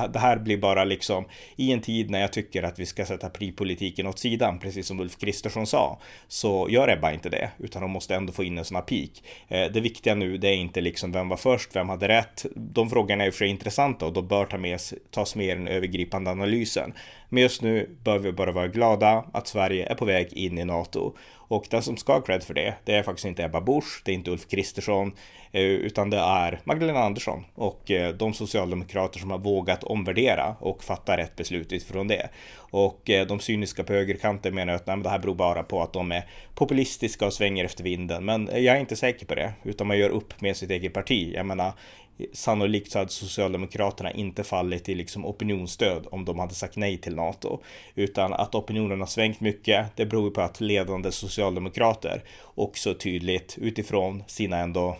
det 0.09 0.19
här 0.19 0.37
blir 0.37 0.57
bara 0.57 0.83
liksom 0.83 1.25
i 1.55 1.71
en 1.71 1.81
tid 1.81 2.09
när 2.09 2.21
jag 2.21 2.33
tycker 2.33 2.63
att 2.63 2.79
vi 2.79 2.85
ska 2.85 3.05
sätta 3.05 3.29
pripolitiken 3.29 4.07
åt 4.07 4.19
sidan, 4.19 4.59
precis 4.59 4.87
som 4.87 4.99
Ulf 4.99 5.17
Kristersson 5.17 5.67
sa, 5.67 5.99
så 6.27 6.67
gör 6.69 6.89
Ebba 6.89 7.11
inte 7.11 7.29
det, 7.29 7.51
utan 7.57 7.81
hon 7.81 7.91
måste 7.91 8.15
ändå 8.15 8.33
få 8.33 8.43
in 8.43 8.57
en 8.57 8.65
sån 8.65 8.75
här 8.75 8.83
peak. 8.83 9.23
Eh, 9.47 9.71
det 9.71 9.81
viktiga 9.81 10.15
nu, 10.15 10.37
det 10.37 10.47
är 10.47 10.55
inte 10.55 10.81
liksom 10.81 11.11
vem 11.11 11.29
var 11.29 11.37
först, 11.37 11.75
vem 11.75 11.89
hade 11.89 12.07
rätt. 12.07 12.45
De 12.55 12.89
frågorna 12.89 13.23
är 13.23 13.27
i 13.27 13.29
och 13.29 13.33
för 13.33 13.39
sig 13.39 13.47
intressanta 13.47 14.05
och 14.05 14.13
de 14.13 14.27
bör 14.27 14.45
ta 14.45 14.57
med, 14.57 14.79
tas 15.11 15.35
med 15.35 15.45
i 15.45 15.49
den 15.49 15.67
övergripande 15.67 16.31
analysen. 16.31 16.93
Men 17.29 17.43
just 17.43 17.61
nu 17.61 17.97
bör 18.03 18.19
vi 18.19 18.31
bara 18.31 18.51
vara 18.51 18.67
glada 18.67 19.25
att 19.33 19.47
Sverige 19.47 19.85
är 19.85 19.95
på 19.95 20.05
väg 20.05 20.33
in 20.33 20.57
i 20.57 20.65
NATO. 20.65 21.13
Och 21.49 21.67
den 21.69 21.83
som 21.83 21.97
ska 21.97 22.13
ha 22.13 22.21
cred 22.21 22.43
för 22.43 22.53
det, 22.53 22.75
det 22.85 22.95
är 22.95 23.03
faktiskt 23.03 23.25
inte 23.25 23.43
Ebba 23.43 23.61
Busch, 23.61 24.01
det 24.05 24.11
är 24.11 24.15
inte 24.15 24.31
Ulf 24.31 24.47
Kristersson, 24.47 25.11
eh, 25.51 25.61
utan 25.61 26.09
det 26.09 26.17
är 26.17 26.61
Magdalena 26.63 26.99
Andersson 26.99 27.45
och 27.55 27.91
eh, 27.91 28.13
de 28.13 28.33
socialdemokrater 28.33 29.19
som 29.19 29.31
har 29.31 29.37
vågat 29.37 29.83
omvärdera 29.83 30.55
och 30.59 30.83
fatta 30.83 31.17
rätt 31.17 31.35
beslut 31.35 31.73
utifrån 31.73 32.07
det. 32.07 32.29
Och 32.55 33.09
eh, 33.09 33.27
de 33.27 33.39
cyniska 33.39 33.83
på 33.83 33.93
högerkanten 33.93 34.55
menar 34.55 34.73
att 34.73 34.87
nej, 34.87 34.97
det 34.97 35.09
här 35.09 35.19
beror 35.19 35.35
bara 35.35 35.63
på 35.63 35.81
att 35.81 35.93
de 35.93 36.11
är 36.11 36.25
populistiska 36.55 37.25
och 37.25 37.33
svänger 37.33 37.65
efter 37.65 37.83
vinden. 37.83 38.25
Men 38.25 38.49
jag 38.51 38.75
är 38.75 38.79
inte 38.79 38.95
säker 38.95 39.25
på 39.25 39.35
det, 39.35 39.53
utan 39.63 39.87
man 39.87 39.97
gör 39.97 40.09
upp 40.09 40.41
med 40.41 40.57
sitt 40.57 40.71
eget 40.71 40.93
parti. 40.93 41.31
Jag 41.35 41.45
menar, 41.45 41.73
sannolikt 42.33 42.91
så 42.91 42.99
hade 42.99 43.11
Socialdemokraterna 43.11 44.11
inte 44.11 44.43
fallit 44.43 44.89
i 44.89 44.95
liksom 44.95 45.25
opinionsstöd 45.25 46.07
om 46.11 46.25
de 46.25 46.39
hade 46.39 46.53
sagt 46.53 46.75
nej 46.75 46.97
till 46.97 47.15
NATO. 47.15 47.59
Utan 47.95 48.33
att 48.33 48.55
opinionen 48.55 48.99
har 48.99 49.07
svängt 49.07 49.39
mycket, 49.39 49.85
det 49.95 50.05
beror 50.05 50.31
på 50.31 50.41
att 50.41 50.61
ledande 50.61 51.11
socialdemokrater 51.11 52.23
också 52.55 52.93
tydligt 52.93 53.57
utifrån 53.61 54.23
sina 54.27 54.57
ändå 54.57 54.97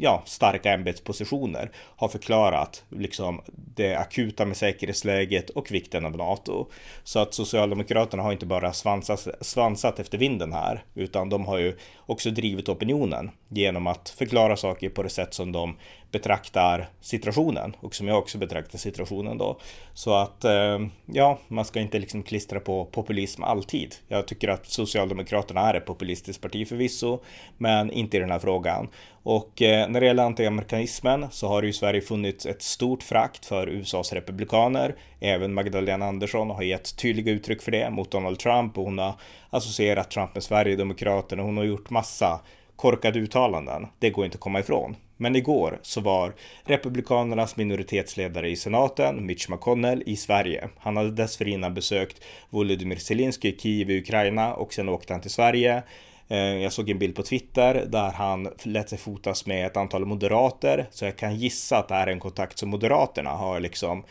ja, 0.00 0.22
starka 0.26 0.72
ämbetspositioner 0.72 1.70
har 1.74 2.08
förklarat 2.08 2.84
liksom 2.88 3.40
det 3.74 3.94
akuta 3.94 4.46
med 4.46 4.56
säkerhetsläget 4.56 5.50
och 5.50 5.70
vikten 5.70 6.04
av 6.04 6.16
NATO. 6.16 6.66
Så 7.04 7.18
att 7.18 7.34
Socialdemokraterna 7.34 8.22
har 8.22 8.32
inte 8.32 8.46
bara 8.46 8.72
svansat, 8.72 9.28
svansat 9.40 9.98
efter 9.98 10.18
vinden 10.18 10.52
här, 10.52 10.84
utan 10.94 11.28
de 11.28 11.46
har 11.46 11.58
ju 11.58 11.76
också 12.06 12.30
drivit 12.30 12.68
opinionen 12.68 13.30
genom 13.48 13.86
att 13.86 14.08
förklara 14.08 14.56
saker 14.56 14.88
på 14.88 15.02
det 15.02 15.08
sätt 15.08 15.34
som 15.34 15.52
de 15.52 15.76
betraktar 16.12 16.88
situationen 17.00 17.76
och 17.80 17.94
som 17.94 18.08
jag 18.08 18.18
också 18.18 18.38
betraktar 18.38 18.78
situationen 18.78 19.38
då. 19.38 19.58
Så 19.94 20.14
att 20.14 20.44
eh, 20.44 20.78
ja, 21.06 21.38
man 21.48 21.64
ska 21.64 21.80
inte 21.80 21.98
liksom 21.98 22.22
klistra 22.22 22.60
på 22.60 22.84
populism 22.84 23.42
alltid. 23.42 23.94
Jag 24.08 24.26
tycker 24.26 24.48
att 24.48 24.66
Socialdemokraterna 24.66 25.60
är 25.60 25.74
ett 25.74 25.86
populistiskt 25.86 26.42
parti 26.42 26.68
förvisso, 26.68 27.18
men 27.58 27.90
inte 27.90 28.16
i 28.16 28.20
den 28.20 28.30
här 28.30 28.38
frågan. 28.38 28.88
Och 29.22 29.62
eh, 29.62 29.88
när 29.88 30.00
det 30.00 30.06
gäller 30.06 30.24
antiamerikanismen 30.24 31.26
så 31.30 31.48
har 31.48 31.62
det 31.62 31.68
i 31.68 31.72
Sverige 31.72 32.00
funnits 32.00 32.46
ett 32.46 32.62
stort 32.62 33.02
frakt 33.02 33.46
för 33.46 33.68
USAs 33.68 34.12
republikaner. 34.12 34.94
Även 35.20 35.54
Magdalena 35.54 36.06
Andersson 36.06 36.50
har 36.50 36.62
gett 36.62 36.96
tydliga 36.96 37.32
uttryck 37.32 37.62
för 37.62 37.70
det 37.70 37.90
mot 37.90 38.10
Donald 38.10 38.38
Trump 38.38 38.78
och 38.78 38.84
hon 38.84 38.98
har 38.98 39.14
associerat 39.50 40.10
Trump 40.10 40.34
med 40.34 40.42
Sverigedemokraterna. 40.42 41.42
Hon 41.42 41.56
har 41.56 41.64
gjort 41.64 41.90
massa 41.90 42.40
korkade 42.78 43.18
uttalanden. 43.18 43.86
Det 43.98 44.10
går 44.10 44.24
inte 44.24 44.34
att 44.34 44.40
komma 44.40 44.60
ifrån. 44.60 44.96
Men 45.16 45.36
igår 45.36 45.78
så 45.82 46.00
var 46.00 46.34
Republikanernas 46.64 47.56
minoritetsledare 47.56 48.50
i 48.50 48.56
senaten, 48.56 49.26
Mitch 49.26 49.48
McConnell, 49.48 50.02
i 50.06 50.16
Sverige. 50.16 50.68
Han 50.78 50.96
hade 50.96 51.10
dessförinnan 51.10 51.74
besökt 51.74 52.24
Volodymyr 52.50 52.96
Zelensky 52.96 53.48
i 53.48 53.58
Kiev 53.58 53.90
i 53.90 53.98
Ukraina 53.98 54.54
och 54.54 54.74
sen 54.74 54.88
åkte 54.88 55.12
han 55.12 55.22
till 55.22 55.30
Sverige. 55.30 55.82
Eh, 56.28 56.38
jag 56.38 56.72
såg 56.72 56.90
en 56.90 56.98
bild 56.98 57.16
på 57.16 57.22
Twitter 57.22 57.86
där 57.88 58.10
han 58.10 58.48
lät 58.62 58.88
sig 58.88 58.98
fotas 58.98 59.46
med 59.46 59.66
ett 59.66 59.76
antal 59.76 60.04
moderater, 60.04 60.86
så 60.90 61.04
jag 61.04 61.16
kan 61.16 61.36
gissa 61.36 61.78
att 61.78 61.88
det 61.88 61.94
här 61.94 62.06
är 62.06 62.12
en 62.12 62.20
kontakt 62.20 62.58
som 62.58 62.68
Moderaterna 62.68 63.30
har 63.30 63.60
liksom 63.60 64.04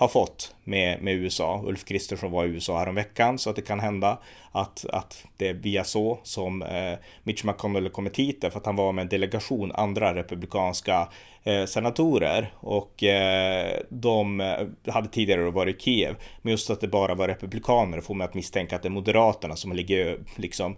har 0.00 0.08
fått 0.08 0.54
med, 0.64 1.02
med 1.02 1.14
USA. 1.14 1.62
Ulf 1.64 1.84
Kristersson 1.84 2.30
var 2.30 2.44
i 2.44 2.48
USA 2.48 2.78
häromveckan 2.78 3.38
så 3.38 3.50
att 3.50 3.56
det 3.56 3.62
kan 3.62 3.80
hända 3.80 4.18
att, 4.52 4.84
att 4.92 5.24
det 5.36 5.48
är 5.48 5.54
via 5.54 5.84
så 5.84 6.18
som 6.22 6.62
eh, 6.62 6.98
Mitch 7.22 7.44
McConnell 7.44 7.88
kommit 7.88 8.16
hit 8.16 8.40
därför 8.40 8.58
att 8.58 8.66
han 8.66 8.76
var 8.76 8.92
med 8.92 9.02
en 9.02 9.08
delegation 9.08 9.72
andra 9.72 10.14
republikanska 10.14 11.08
eh, 11.44 11.64
senatorer 11.64 12.52
och 12.54 13.02
eh, 13.02 13.80
de 13.88 14.40
eh, 14.40 14.92
hade 14.92 15.08
tidigare 15.08 15.50
varit 15.50 15.76
i 15.76 15.80
Kiev. 15.80 16.16
Men 16.42 16.50
just 16.50 16.70
att 16.70 16.80
det 16.80 16.88
bara 16.88 17.14
var 17.14 17.28
republikaner 17.28 18.00
får 18.00 18.14
mig 18.14 18.24
att 18.24 18.34
misstänka 18.34 18.76
att 18.76 18.82
det 18.82 18.88
är 18.88 18.90
Moderaterna 18.90 19.56
som 19.56 19.72
ligger 19.72 20.18
liksom 20.36 20.76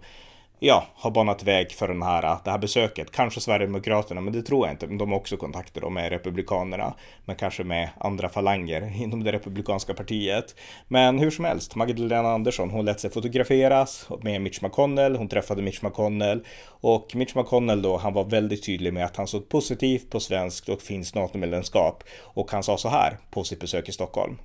ja, 0.65 0.87
har 0.95 1.11
banat 1.11 1.43
väg 1.43 1.71
för 1.71 1.87
den 1.87 2.01
här, 2.01 2.37
det 2.43 2.51
här 2.51 2.57
besöket. 2.57 3.11
Kanske 3.11 3.41
Sverigedemokraterna, 3.41 4.21
men 4.21 4.33
det 4.33 4.41
tror 4.41 4.67
jag 4.67 4.73
inte. 4.73 4.87
Men 4.87 4.97
de 4.97 5.11
har 5.11 5.17
också 5.17 5.37
kontakter 5.37 5.89
med 5.89 6.09
Republikanerna, 6.09 6.93
men 7.25 7.35
kanske 7.35 7.63
med 7.63 7.89
andra 7.97 8.29
falanger 8.29 9.01
inom 9.03 9.23
det 9.23 9.31
republikanska 9.31 9.93
partiet. 9.93 10.55
Men 10.87 11.19
hur 11.19 11.31
som 11.31 11.45
helst, 11.45 11.75
Magdalena 11.75 12.29
Andersson, 12.29 12.69
hon 12.69 12.85
lät 12.85 12.99
sig 12.99 13.09
fotograferas 13.09 14.09
med 14.21 14.41
Mitch 14.41 14.61
McConnell. 14.61 15.15
Hon 15.15 15.27
träffade 15.27 15.61
Mitch 15.61 15.81
McConnell 15.81 16.45
och 16.67 17.15
Mitch 17.15 17.35
McConnell 17.35 17.81
då, 17.81 17.97
han 17.97 18.13
var 18.13 18.23
väldigt 18.23 18.65
tydlig 18.65 18.93
med 18.93 19.05
att 19.05 19.17
han 19.17 19.27
såg 19.27 19.49
positivt 19.49 20.09
på 20.09 20.19
svenskt 20.19 20.69
och 20.69 20.81
finskt 20.81 21.15
NATO-medlemskap. 21.15 22.03
Och 22.21 22.51
han 22.51 22.63
sa 22.63 22.77
så 22.77 22.89
här 22.89 23.17
på 23.31 23.43
sitt 23.43 23.59
besök 23.59 23.89
i 23.89 23.91
Stockholm. 23.91 24.37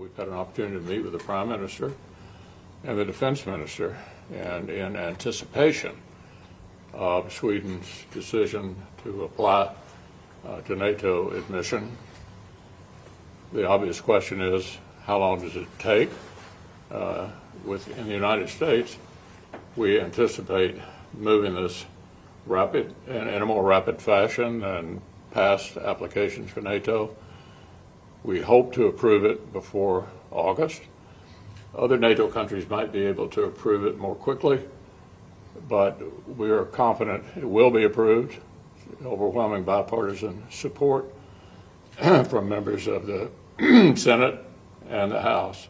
We've 0.00 0.16
had 0.16 0.28
an 0.28 0.38
opportunity 0.38 0.86
to 0.86 0.92
meet 0.92 1.04
with 1.04 1.18
the 1.18 1.26
Prime 1.26 1.56
Minister 1.56 1.90
and 2.88 2.98
the 2.98 3.04
Defense 3.04 3.50
Minister 3.50 3.96
and 4.32 4.70
in 4.70 4.96
anticipation 4.96 5.96
of 6.92 7.32
Sweden's 7.32 8.04
decision 8.12 8.76
to 9.02 9.24
apply 9.24 9.70
uh, 10.46 10.60
to 10.62 10.76
NATO 10.76 11.30
admission. 11.30 11.96
The 13.52 13.66
obvious 13.66 14.00
question 14.00 14.40
is 14.40 14.78
how 15.04 15.18
long 15.18 15.40
does 15.40 15.56
it 15.56 15.66
take? 15.78 16.10
Uh, 16.90 17.28
with, 17.64 17.96
in 17.98 18.06
the 18.06 18.12
United 18.12 18.48
States, 18.48 18.96
we 19.76 20.00
anticipate 20.00 20.76
moving 21.14 21.54
this 21.54 21.84
rapid 22.46 22.94
in, 23.06 23.28
in 23.28 23.42
a 23.42 23.46
more 23.46 23.62
rapid 23.62 24.00
fashion 24.00 24.60
than 24.60 25.00
past 25.32 25.76
applications 25.76 26.50
for 26.50 26.60
NATO. 26.60 27.14
We 28.24 28.40
hope 28.40 28.72
to 28.74 28.86
approve 28.86 29.24
it 29.24 29.52
before 29.52 30.06
August. 30.30 30.82
Other 31.74 31.96
NATO 31.96 32.28
countries 32.28 32.68
might 32.68 32.92
be 32.92 33.04
able 33.06 33.28
to 33.28 33.44
approve 33.44 33.86
it 33.86 33.98
more 33.98 34.14
quickly, 34.14 34.60
but 35.68 36.00
we 36.36 36.50
are 36.50 36.64
confident 36.64 37.24
it 37.36 37.48
will 37.48 37.70
be 37.70 37.84
approved. 37.84 38.38
Overwhelming 39.04 39.64
bipartisan 39.64 40.44
support 40.50 41.12
from 42.28 42.48
members 42.48 42.86
of 42.86 43.06
the 43.06 43.30
Senate 43.96 44.44
and 44.88 45.12
the 45.12 45.22
House. 45.22 45.68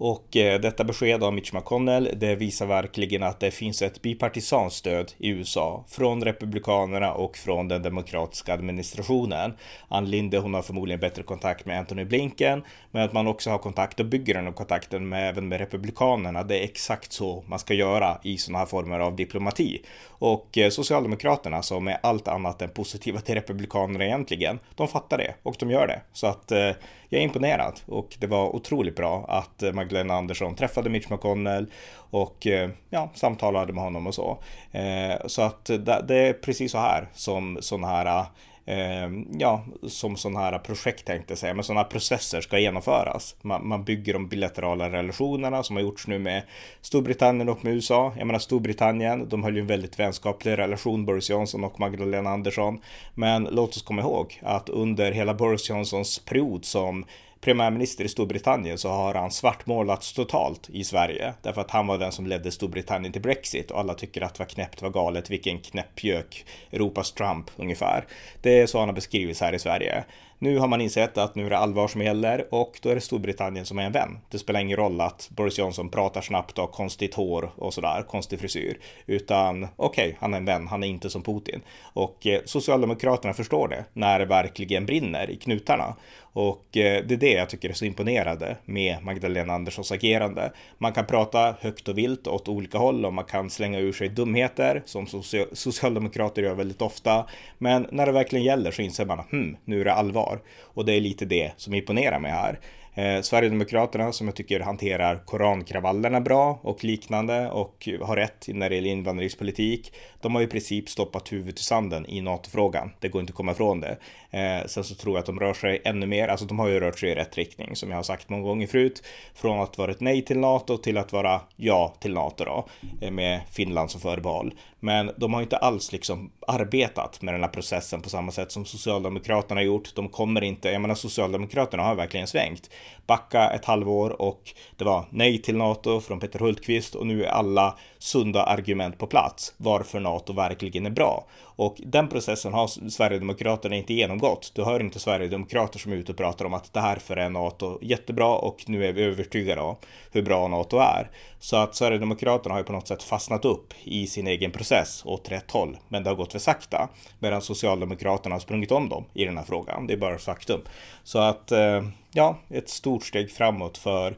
Och 0.00 0.36
eh, 0.36 0.60
detta 0.60 0.84
besked 0.84 1.22
av 1.22 1.34
Mitch 1.34 1.52
McConnell, 1.52 2.10
det 2.16 2.34
visar 2.34 2.66
verkligen 2.66 3.22
att 3.22 3.40
det 3.40 3.50
finns 3.50 3.82
ett 3.82 4.02
bipartisanstöd 4.02 5.12
i 5.18 5.28
USA 5.28 5.84
från 5.88 6.24
republikanerna 6.24 7.12
och 7.12 7.36
från 7.36 7.68
den 7.68 7.82
demokratiska 7.82 8.54
administrationen. 8.54 9.52
Ann 9.88 10.10
Linde, 10.10 10.38
hon 10.38 10.54
har 10.54 10.62
förmodligen 10.62 11.00
bättre 11.00 11.22
kontakt 11.22 11.66
med 11.66 11.78
Anthony 11.78 12.04
Blinken, 12.04 12.62
men 12.90 13.02
att 13.02 13.12
man 13.12 13.26
också 13.26 13.50
har 13.50 13.58
kontakt 13.58 14.00
och 14.00 14.06
bygger 14.06 14.34
den 14.34 14.52
kontakten 14.52 15.08
med, 15.08 15.28
även 15.28 15.48
med 15.48 15.60
republikanerna. 15.60 16.42
Det 16.42 16.58
är 16.58 16.64
exakt 16.64 17.12
så 17.12 17.44
man 17.46 17.58
ska 17.58 17.74
göra 17.74 18.18
i 18.22 18.38
sådana 18.38 18.58
här 18.58 18.66
former 18.66 19.00
av 19.00 19.16
diplomati. 19.16 19.82
Och 20.06 20.58
eh, 20.58 20.70
Socialdemokraterna 20.70 21.62
som 21.62 21.88
är 21.88 21.98
allt 22.02 22.28
annat 22.28 22.62
än 22.62 22.68
positiva 22.68 23.20
till 23.20 23.34
republikanerna 23.34 24.04
egentligen, 24.04 24.58
de 24.74 24.88
fattar 24.88 25.18
det 25.18 25.34
och 25.42 25.56
de 25.58 25.70
gör 25.70 25.86
det. 25.86 26.00
Så 26.12 26.26
att 26.26 26.52
eh, 26.52 26.72
jag 27.08 27.20
är 27.20 27.24
imponerad 27.24 27.80
och 27.86 28.16
det 28.18 28.26
var 28.26 28.56
otroligt 28.56 28.96
bra 28.96 29.24
att 29.28 29.62
eh, 29.62 29.72
Magdalena 29.88 30.14
Andersson 30.14 30.54
träffade 30.54 30.90
Mitch 30.90 31.10
McConnell 31.10 31.66
och 32.10 32.46
eh, 32.46 32.70
ja, 32.90 33.10
samtalade 33.14 33.72
med 33.72 33.84
honom 33.84 34.06
och 34.06 34.14
så. 34.14 34.38
Eh, 34.72 35.26
så 35.26 35.42
att 35.42 35.64
det 36.08 36.16
är 36.16 36.32
precis 36.32 36.72
så 36.72 36.78
här 36.78 37.08
som 37.14 37.58
sådana 37.60 37.86
här 37.86 38.24
eh, 38.66 39.10
ja, 39.38 39.64
som 39.86 40.16
sådana 40.16 40.40
här 40.40 40.58
projekt 40.58 41.06
tänkte 41.06 41.32
jag 41.32 41.38
säga, 41.38 41.54
men 41.54 41.64
sådana 41.64 41.80
här 41.82 41.88
processer 41.88 42.40
ska 42.40 42.58
genomföras. 42.58 43.36
Man, 43.42 43.68
man, 43.68 43.84
bygger 43.84 44.12
de 44.12 44.28
bilaterala 44.28 44.90
relationerna 44.90 45.62
som 45.62 45.76
har 45.76 45.82
gjorts 45.82 46.06
nu 46.06 46.18
med 46.18 46.42
Storbritannien 46.80 47.48
och 47.48 47.64
med 47.64 47.74
USA. 47.74 48.12
Jag 48.18 48.26
menar 48.26 48.38
Storbritannien, 48.38 49.28
de 49.28 49.44
höll 49.44 49.54
ju 49.54 49.60
en 49.60 49.66
väldigt 49.66 49.98
vänskaplig 49.98 50.58
relation, 50.58 51.04
Boris 51.04 51.30
Johnson 51.30 51.64
och 51.64 51.80
Magdalena 51.80 52.30
Andersson. 52.30 52.80
Men 53.14 53.48
låt 53.50 53.70
oss 53.70 53.82
komma 53.82 54.02
ihåg 54.02 54.40
att 54.42 54.68
under 54.68 55.12
hela 55.12 55.34
Boris 55.34 55.70
Johnsons 55.70 56.18
period 56.18 56.64
som 56.64 57.04
premiärminister 57.40 58.04
i 58.04 58.08
Storbritannien 58.08 58.78
så 58.78 58.88
har 58.88 59.14
han 59.14 59.30
svartmålats 59.30 60.12
totalt 60.12 60.70
i 60.70 60.84
Sverige. 60.84 61.34
Därför 61.42 61.60
att 61.60 61.70
han 61.70 61.86
var 61.86 61.98
den 61.98 62.12
som 62.12 62.26
ledde 62.26 62.50
Storbritannien 62.50 63.12
till 63.12 63.22
Brexit 63.22 63.70
och 63.70 63.80
alla 63.80 63.94
tycker 63.94 64.20
att 64.22 64.34
det 64.34 64.38
var 64.38 64.48
knäppt, 64.48 64.82
var 64.82 64.90
galet, 64.90 65.30
vilken 65.30 65.58
knäppjök, 65.58 66.46
Europas 66.72 67.12
Trump 67.12 67.50
ungefär. 67.56 68.06
Det 68.42 68.60
är 68.60 68.66
så 68.66 68.78
han 68.78 68.88
har 68.88 68.94
beskrivits 68.94 69.40
här 69.40 69.52
i 69.52 69.58
Sverige. 69.58 70.04
Nu 70.40 70.58
har 70.58 70.68
man 70.68 70.80
insett 70.80 71.18
att 71.18 71.34
nu 71.34 71.46
är 71.46 71.50
det 71.50 71.58
allvar 71.58 71.88
som 71.88 72.02
gäller 72.02 72.54
och 72.54 72.78
då 72.82 72.88
är 72.88 72.94
det 72.94 73.00
Storbritannien 73.00 73.66
som 73.66 73.78
är 73.78 73.82
en 73.82 73.92
vän. 73.92 74.18
Det 74.30 74.38
spelar 74.38 74.60
ingen 74.60 74.76
roll 74.76 75.00
att 75.00 75.28
Boris 75.30 75.58
Johnson 75.58 75.88
pratar 75.88 76.20
snabbt 76.20 76.58
och 76.58 76.64
har 76.64 76.72
konstigt 76.72 77.14
hår 77.14 77.50
och 77.56 77.74
sådär, 77.74 78.02
konstig 78.08 78.40
frisyr. 78.40 78.78
Utan 79.06 79.68
okej, 79.76 80.06
okay, 80.06 80.16
han 80.20 80.34
är 80.34 80.38
en 80.38 80.44
vän, 80.44 80.68
han 80.68 80.82
är 80.82 80.88
inte 80.88 81.10
som 81.10 81.22
Putin. 81.22 81.60
Och 81.80 82.26
eh, 82.26 82.40
Socialdemokraterna 82.44 83.34
förstår 83.34 83.68
det 83.68 83.84
när 83.92 84.18
det 84.18 84.24
verkligen 84.24 84.86
brinner 84.86 85.30
i 85.30 85.36
knutarna. 85.36 85.94
Och 86.32 86.76
eh, 86.76 87.04
det 87.06 87.14
är 87.14 87.18
det 87.18 87.32
jag 87.32 87.50
tycker 87.50 87.68
är 87.68 87.72
så 87.72 87.84
imponerande 87.84 88.56
med 88.64 89.04
Magdalena 89.04 89.52
Anderssons 89.52 89.92
agerande. 89.92 90.52
Man 90.78 90.92
kan 90.92 91.06
prata 91.06 91.54
högt 91.60 91.88
och 91.88 91.98
vilt 91.98 92.26
åt 92.26 92.48
olika 92.48 92.78
håll 92.78 93.04
och 93.04 93.12
man 93.12 93.24
kan 93.24 93.50
slänga 93.50 93.78
ur 93.78 93.92
sig 93.92 94.08
dumheter 94.08 94.82
som 94.84 95.06
socialdemokrater 95.52 96.42
gör 96.42 96.54
väldigt 96.54 96.82
ofta. 96.82 97.26
Men 97.58 97.86
när 97.92 98.06
det 98.06 98.12
verkligen 98.12 98.44
gäller 98.44 98.70
så 98.70 98.82
inser 98.82 99.06
man 99.06 99.20
att 99.20 99.30
hmm, 99.30 99.56
nu 99.64 99.80
är 99.80 99.84
det 99.84 99.92
allvar. 99.92 100.27
Och 100.60 100.84
det 100.84 100.92
är 100.92 101.00
lite 101.00 101.24
det 101.24 101.52
som 101.56 101.74
imponerar 101.74 102.18
mig 102.18 102.30
här. 102.30 102.60
Eh, 102.98 103.22
Sverigedemokraterna 103.22 104.12
som 104.12 104.26
jag 104.26 104.36
tycker 104.36 104.60
hanterar 104.60 105.22
korankravallerna 105.24 106.20
bra 106.20 106.58
och 106.62 106.84
liknande 106.84 107.50
och 107.50 107.88
har 108.02 108.16
rätt 108.16 108.46
när 108.48 108.68
det 108.68 108.74
gäller 108.74 108.90
invandringspolitik. 108.90 109.92
De 110.20 110.34
har 110.34 110.42
i 110.42 110.46
princip 110.46 110.88
stoppat 110.88 111.32
huvudet 111.32 111.60
i 111.60 111.62
sanden 111.62 112.06
i 112.06 112.20
NATO-frågan. 112.20 112.90
Det 113.00 113.08
går 113.08 113.20
inte 113.20 113.30
att 113.30 113.36
komma 113.36 113.52
ifrån 113.52 113.80
det. 113.80 113.96
Eh, 114.30 114.66
sen 114.66 114.84
så 114.84 114.94
tror 114.94 115.14
jag 115.14 115.20
att 115.20 115.26
de 115.26 115.40
rör 115.40 115.54
sig 115.54 115.82
ännu 115.84 116.06
mer, 116.06 116.28
alltså 116.28 116.46
de 116.46 116.58
har 116.58 116.68
ju 116.68 116.80
rört 116.80 116.98
sig 116.98 117.10
i 117.10 117.14
rätt 117.14 117.36
riktning 117.36 117.76
som 117.76 117.90
jag 117.90 117.98
har 117.98 118.02
sagt 118.02 118.28
många 118.28 118.42
gånger 118.42 118.66
förut. 118.66 119.02
Från 119.34 119.60
att 119.60 119.78
vara 119.78 119.90
ett 119.90 120.00
nej 120.00 120.22
till 120.22 120.38
NATO 120.38 120.76
till 120.76 120.98
att 120.98 121.12
vara 121.12 121.40
ja 121.56 121.94
till 122.00 122.14
NATO 122.14 122.44
då, 122.44 122.68
eh, 123.00 123.10
med 123.10 123.40
Finland 123.50 123.90
som 123.90 124.00
förbehåll. 124.00 124.54
Men 124.80 125.10
de 125.16 125.34
har 125.34 125.42
inte 125.42 125.56
alls 125.56 125.92
liksom 125.92 126.32
arbetat 126.46 127.22
med 127.22 127.34
den 127.34 127.42
här 127.42 127.48
processen 127.48 128.02
på 128.02 128.08
samma 128.08 128.32
sätt 128.32 128.52
som 128.52 128.64
Socialdemokraterna 128.64 129.60
har 129.60 129.64
gjort. 129.64 129.94
De 129.94 130.08
kommer 130.08 130.44
inte, 130.44 130.68
jag 130.68 130.80
menar 130.80 130.94
Socialdemokraterna 130.94 131.82
har 131.82 131.94
verkligen 131.94 132.26
svängt. 132.26 132.70
Backa 133.06 133.50
ett 133.50 133.64
halvår 133.64 134.22
och 134.22 134.54
det 134.76 134.84
var 134.84 135.04
nej 135.10 135.42
till 135.42 135.56
NATO 135.56 136.00
från 136.00 136.20
Peter 136.20 136.38
Hultqvist 136.38 136.94
och 136.94 137.06
nu 137.06 137.24
är 137.24 137.28
alla 137.28 137.78
sunda 137.98 138.42
argument 138.42 138.98
på 138.98 139.06
plats 139.06 139.54
varför 139.56 140.00
NATO 140.00 140.32
verkligen 140.32 140.86
är 140.86 140.90
bra. 140.90 141.26
Och 141.40 141.76
den 141.78 142.08
processen 142.08 142.52
har 142.52 142.90
Sverigedemokraterna 142.90 143.76
inte 143.76 143.94
genomgått. 143.94 144.52
Du 144.54 144.64
hör 144.64 144.80
inte 144.80 144.98
Sverigedemokrater 144.98 145.78
som 145.78 145.92
är 145.92 145.96
ute 145.96 146.12
och 146.12 146.18
pratar 146.18 146.44
om 146.44 146.54
att 146.54 146.72
därför 146.72 147.16
är 147.16 147.30
NATO 147.30 147.78
jättebra 147.82 148.36
och 148.36 148.64
nu 148.66 148.86
är 148.86 148.92
vi 148.92 149.02
övertygade 149.02 149.60
om 149.60 149.76
hur 150.12 150.22
bra 150.22 150.48
NATO 150.48 150.78
är. 150.78 151.10
Så 151.40 151.56
att 151.56 151.74
Sverigedemokraterna 151.74 152.54
har 152.54 152.60
ju 152.60 152.64
på 152.64 152.72
något 152.72 152.88
sätt 152.88 153.02
fastnat 153.02 153.44
upp 153.44 153.74
i 153.84 154.06
sin 154.06 154.26
egen 154.26 154.50
process 154.50 155.02
åt 155.06 155.30
rätt 155.30 155.50
håll. 155.50 155.76
Men 155.88 156.02
det 156.02 156.10
har 156.10 156.16
gått 156.16 156.32
för 156.32 156.38
sakta. 156.38 156.88
Medan 157.18 157.42
Socialdemokraterna 157.42 158.34
har 158.34 158.40
sprungit 158.40 158.72
om 158.72 158.88
dem 158.88 159.04
i 159.14 159.24
den 159.24 159.36
här 159.36 159.44
frågan. 159.44 159.86
Det 159.86 159.92
är 159.92 159.96
bara 159.96 160.18
faktum. 160.18 160.60
Så 161.04 161.18
att, 161.18 161.52
eh, 161.52 161.82
ja, 162.12 162.38
ett 162.50 162.68
stort 162.68 163.04
steg 163.04 163.30
framåt 163.30 163.78
för 163.78 164.16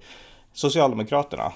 Socialdemokraterna. 0.53 1.53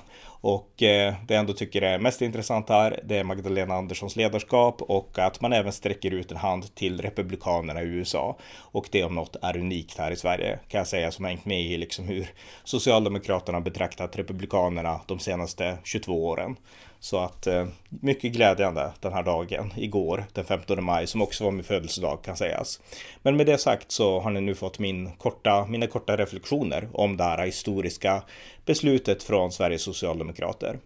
Och 0.46 0.82
eh, 0.82 1.14
det 1.26 1.34
jag 1.34 1.40
ändå 1.40 1.52
tycker 1.52 1.82
är 1.82 1.98
mest 1.98 2.22
intressant 2.22 2.68
här, 2.68 3.00
det 3.04 3.18
är 3.18 3.24
Magdalena 3.24 3.74
Anderssons 3.74 4.16
ledarskap 4.16 4.82
och 4.82 5.18
att 5.18 5.40
man 5.40 5.52
även 5.52 5.72
sträcker 5.72 6.10
ut 6.10 6.30
en 6.30 6.36
hand 6.36 6.74
till 6.74 7.00
republikanerna 7.00 7.82
i 7.82 7.84
USA. 7.84 8.38
Och 8.56 8.88
det 8.92 9.04
om 9.04 9.14
något 9.14 9.36
är 9.42 9.56
unikt 9.56 9.98
här 9.98 10.10
i 10.10 10.16
Sverige, 10.16 10.58
kan 10.68 10.78
jag 10.78 10.86
säga, 10.86 11.12
som 11.12 11.24
har 11.24 11.30
hängt 11.30 11.44
med 11.44 11.62
i 11.62 11.76
liksom 11.76 12.04
hur 12.04 12.26
Socialdemokraterna 12.64 13.60
betraktat 13.60 14.16
republikanerna 14.16 15.00
de 15.06 15.18
senaste 15.18 15.78
22 15.84 16.26
åren. 16.26 16.56
Så 17.04 17.18
att 17.18 17.46
eh, 17.46 17.66
mycket 17.88 18.32
glädjande 18.32 18.92
den 19.00 19.12
här 19.12 19.22
dagen 19.22 19.72
igår, 19.76 20.24
den 20.32 20.44
15 20.44 20.84
maj, 20.84 21.06
som 21.06 21.22
också 21.22 21.44
var 21.44 21.50
min 21.50 21.64
födelsedag 21.64 22.22
kan 22.22 22.36
sägas. 22.36 22.80
Men 23.22 23.36
med 23.36 23.46
det 23.46 23.58
sagt 23.58 23.92
så 23.92 24.20
har 24.20 24.30
ni 24.30 24.40
nu 24.40 24.54
fått 24.54 24.78
min 24.78 25.10
korta, 25.10 25.66
mina 25.66 25.86
korta 25.86 26.16
reflektioner 26.16 26.88
om 26.92 27.16
det 27.16 27.24
här 27.24 27.46
historiska 27.46 28.22
beslutet 28.64 29.22
från 29.22 29.52
Sveriges 29.52 29.82
Socialdemokrater. 29.82 30.78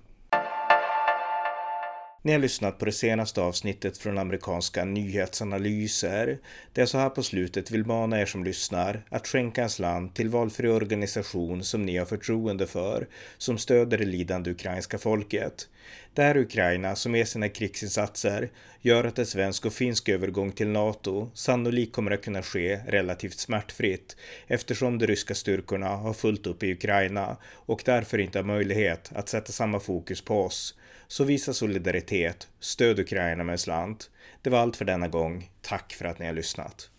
Ni 2.22 2.32
har 2.32 2.38
lyssnat 2.38 2.78
på 2.78 2.84
det 2.84 2.92
senaste 2.92 3.40
avsnittet 3.40 3.98
från 3.98 4.18
amerikanska 4.18 4.84
nyhetsanalyser. 4.84 6.38
Det 6.72 6.80
är 6.80 6.86
så 6.86 6.98
här 6.98 7.10
på 7.10 7.22
slutet 7.22 7.70
vill 7.70 7.86
mana 7.86 8.20
er 8.20 8.26
som 8.26 8.44
lyssnar 8.44 9.02
att 9.08 9.26
skänka 9.26 9.62
en 9.62 9.70
slant 9.70 10.16
till 10.16 10.28
valfri 10.28 10.68
organisation 10.68 11.64
som 11.64 11.82
ni 11.82 11.96
har 11.96 12.06
förtroende 12.06 12.66
för, 12.66 13.08
som 13.38 13.58
stöder 13.58 13.98
det 13.98 14.04
lidande 14.04 14.50
ukrainska 14.50 14.98
folket. 14.98 15.68
Det 16.14 16.22
är 16.22 16.36
Ukraina 16.36 16.96
som 16.96 17.12
med 17.12 17.28
sina 17.28 17.48
krigsinsatser 17.48 18.50
gör 18.80 19.04
att 19.04 19.18
en 19.18 19.26
svensk 19.26 19.66
och 19.66 19.72
finsk 19.72 20.08
övergång 20.08 20.52
till 20.52 20.68
NATO 20.68 21.30
sannolikt 21.34 21.92
kommer 21.92 22.10
att 22.10 22.24
kunna 22.24 22.42
ske 22.42 22.76
relativt 22.76 23.38
smärtfritt 23.38 24.16
eftersom 24.46 24.98
de 24.98 25.06
ryska 25.06 25.34
styrkorna 25.34 25.88
har 25.88 26.12
fullt 26.12 26.46
upp 26.46 26.62
i 26.62 26.72
Ukraina 26.72 27.36
och 27.52 27.82
därför 27.84 28.18
inte 28.18 28.38
har 28.38 28.44
möjlighet 28.44 29.10
att 29.14 29.28
sätta 29.28 29.52
samma 29.52 29.80
fokus 29.80 30.20
på 30.20 30.42
oss. 30.42 30.74
Så 31.10 31.24
visa 31.24 31.54
solidaritet, 31.54 32.48
stöd 32.60 32.98
Ukraina 32.98 33.44
med 33.44 33.60
slant. 33.60 34.10
Det 34.42 34.50
var 34.50 34.58
allt 34.58 34.76
för 34.76 34.84
denna 34.84 35.08
gång. 35.08 35.50
Tack 35.60 35.92
för 35.92 36.04
att 36.04 36.18
ni 36.18 36.26
har 36.26 36.32
lyssnat. 36.32 36.90